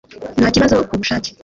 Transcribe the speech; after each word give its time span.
nabikoze 0.39 0.73
kubushake 0.89 1.29